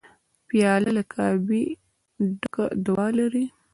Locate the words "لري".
3.19-3.45